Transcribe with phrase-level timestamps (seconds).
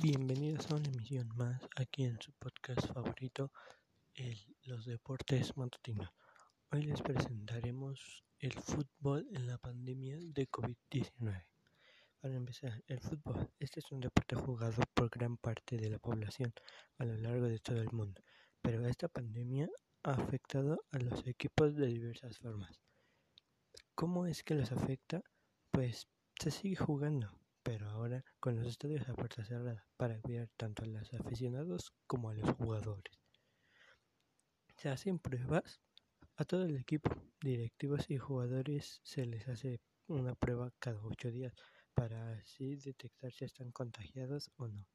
[0.00, 3.52] Bienvenidos a una emisión más aquí en su podcast favorito,
[4.14, 6.08] el, Los Deportes Matutinos.
[6.70, 11.44] Hoy les presentaremos el fútbol en la pandemia de COVID-19.
[12.20, 13.50] Para empezar, el fútbol.
[13.58, 16.52] Este es un deporte jugado por gran parte de la población
[16.98, 18.22] a lo largo de todo el mundo,
[18.62, 19.68] pero esta pandemia
[20.02, 22.80] ha afectado a los equipos de diversas formas.
[23.94, 25.22] ¿Cómo es que los afecta?
[25.70, 26.08] Pues
[26.40, 27.30] se sigue jugando,
[27.72, 32.28] pero ahora con los estadios a puerta cerrada para cuidar tanto a los aficionados como
[32.28, 33.18] a los jugadores.
[34.76, 35.80] Se hacen pruebas
[36.36, 37.10] a todo el equipo,
[37.40, 41.54] directivos y jugadores se les hace una prueba cada ocho días
[41.94, 44.86] para así detectar si están contagiados o no.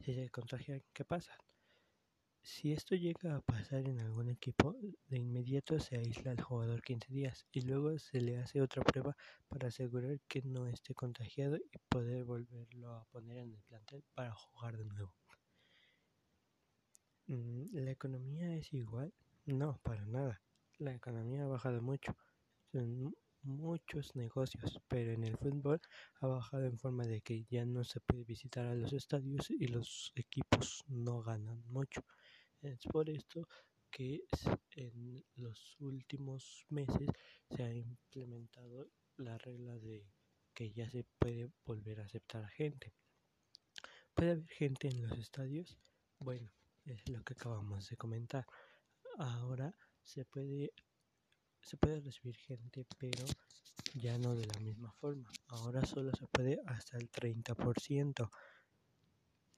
[0.00, 1.38] Si se contagian, ¿qué pasa?
[2.44, 7.06] Si esto llega a pasar en algún equipo, de inmediato se aísla al jugador 15
[7.12, 9.16] días y luego se le hace otra prueba
[9.48, 14.32] para asegurar que no esté contagiado y poder volverlo a poner en el plantel para
[14.34, 15.14] jugar de nuevo.
[17.26, 19.12] Mm, ¿La economía es igual?
[19.46, 20.42] No, para nada.
[20.78, 22.16] La economía ha bajado mucho.
[22.72, 25.80] Son muchos negocios, pero en el fútbol
[26.20, 29.66] ha bajado en forma de que ya no se puede visitar a los estadios y
[29.68, 32.02] los equipos no ganan mucho.
[32.62, 33.48] Es por esto
[33.90, 34.24] que
[34.76, 37.10] en los últimos meses
[37.50, 40.06] se ha implementado la regla de
[40.54, 42.94] que ya se puede volver a aceptar gente.
[44.14, 45.76] ¿Puede haber gente en los estadios?
[46.20, 46.52] Bueno,
[46.84, 48.46] es lo que acabamos de comentar.
[49.18, 50.72] Ahora se puede
[51.62, 53.24] se puede recibir gente, pero
[53.94, 55.30] ya no de la misma forma.
[55.48, 58.30] Ahora solo se puede hasta el 30%.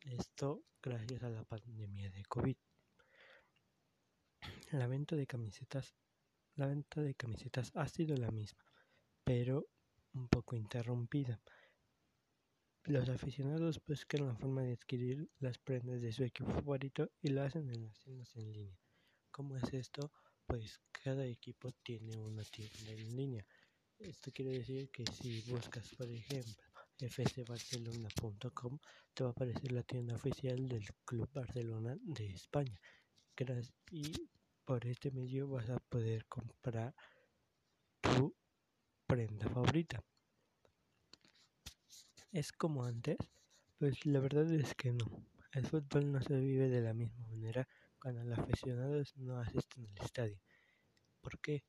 [0.01, 2.57] Esto gracias a la pandemia de COVID.
[4.75, 5.95] La venta de camisetas,
[6.57, 8.65] la venta de camisetas ha sido la misma,
[9.23, 9.69] pero
[10.15, 11.41] un poco interrumpida.
[12.83, 17.45] Los aficionados buscan la forma de adquirir las prendas de su equipo favorito y lo
[17.45, 18.77] hacen en las tiendas en línea.
[19.31, 20.11] ¿Cómo es esto?
[20.45, 23.47] Pues cada equipo tiene una tienda en línea.
[24.01, 26.53] Esto quiere decir que si buscas, por ejemplo,
[26.99, 28.81] fcbarcelona.com,
[29.15, 32.81] te va a aparecer la tienda oficial del Club Barcelona de España.
[33.93, 34.13] Y
[34.65, 36.95] por este medio vas a poder comprar
[38.01, 38.35] tu
[39.07, 40.03] prenda favorita.
[42.33, 43.17] ¿Es como antes?
[43.79, 45.27] Pues la verdad es que no.
[45.53, 47.69] El fútbol no se vive de la misma manera
[48.01, 50.41] cuando los aficionados no asisten al estadio.
[51.21, 51.65] ¿Por qué?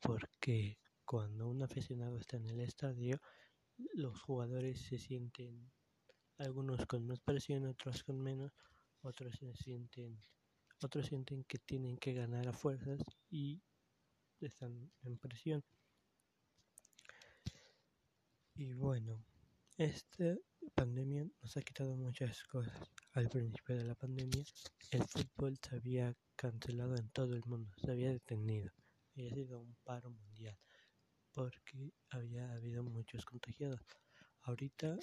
[0.00, 3.20] Porque cuando un aficionado está en el estadio,
[3.94, 5.70] los jugadores se sienten,
[6.38, 8.52] algunos con más presión, otros con menos,
[9.02, 10.20] otros se sienten
[10.82, 13.00] otros sienten que tienen que ganar a fuerzas
[13.30, 13.60] y
[14.40, 15.64] están en presión.
[18.54, 19.24] Y bueno,
[19.76, 20.36] esta
[20.74, 22.76] pandemia nos ha quitado muchas cosas.
[23.12, 24.44] Al principio de la pandemia,
[24.90, 28.72] el fútbol se había cancelado en todo el mundo, se había detenido.
[29.14, 30.58] Había sido un paro mundial
[31.32, 33.80] porque había habido muchos contagiados.
[34.42, 34.98] Ahorita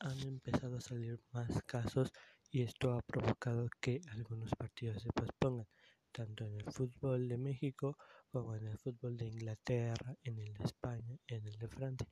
[0.00, 2.10] han empezado a salir más casos
[2.52, 5.66] y esto ha provocado que algunos partidos se pospongan,
[6.12, 7.96] tanto en el fútbol de México
[8.30, 12.06] como en el fútbol de Inglaterra, en el de España, en el de Francia.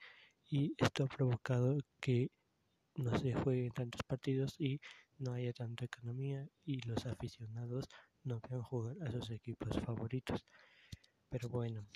[0.48, 2.30] Y esto ha provocado que
[2.94, 4.80] no se jueguen tantos partidos y
[5.18, 7.84] no haya tanta economía y los aficionados
[8.24, 10.42] no puedan jugar a sus equipos favoritos.
[11.28, 11.86] Pero bueno,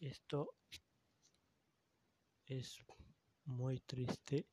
[0.00, 0.52] esto
[2.44, 2.78] es
[3.46, 4.46] muy triste,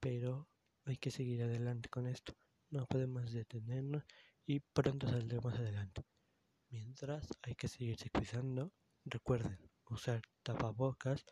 [0.00, 0.48] pero
[0.84, 2.34] hay que seguir adelante con esto.
[2.70, 4.04] No podemos detenernos
[4.46, 6.02] y pronto saldremos adelante.
[6.70, 8.72] Mientras hay que seguirse cuidando.
[9.04, 9.58] Recuerden
[9.90, 11.24] usar tapabocas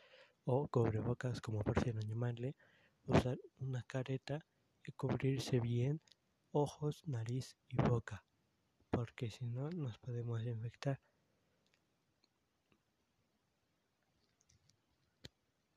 [0.44, 2.56] o cubrebocas como prefieran llamarle.
[3.04, 4.44] Usar una careta
[4.84, 6.00] y cubrirse bien
[6.52, 8.24] ojos, nariz y boca.
[8.90, 11.00] Porque si no nos podemos infectar.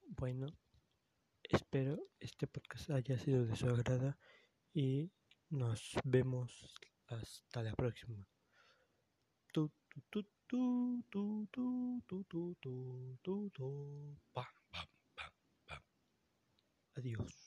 [0.08, 0.48] Bueno,
[1.54, 4.18] Espero este podcast haya sido de su agrado
[4.74, 5.12] y
[5.50, 6.74] nos vemos
[7.06, 8.28] hasta la próxima.
[16.96, 17.43] Adiós.